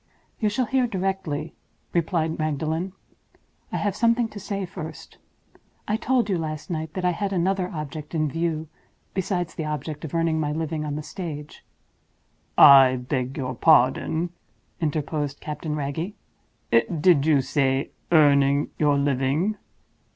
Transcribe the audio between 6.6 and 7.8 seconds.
night, that I had another